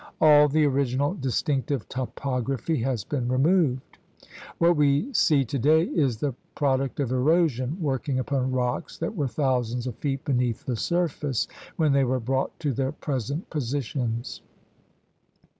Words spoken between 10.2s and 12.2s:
beneath the surface when they were